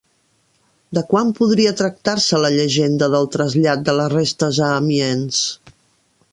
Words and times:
De 0.97 1.03
quan 1.11 1.33
podria 1.39 1.73
tractar-se 1.81 2.39
la 2.45 2.51
llegenda 2.57 3.11
del 3.17 3.29
trasllat 3.37 3.87
de 3.91 3.95
les 4.01 4.13
restes 4.17 4.65
a 4.71 4.75
Amiens? 4.81 5.47